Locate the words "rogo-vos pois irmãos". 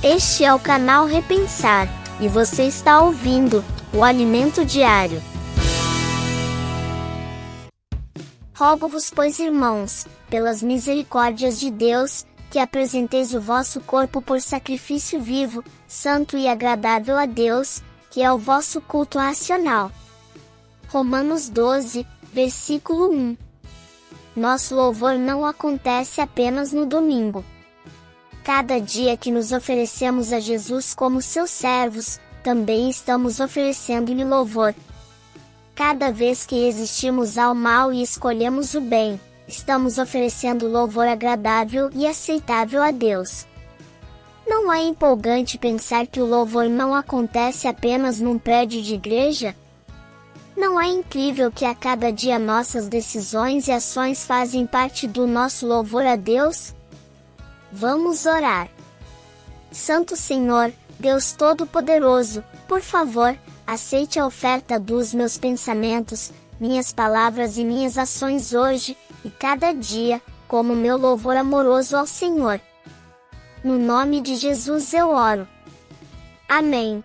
8.54-10.06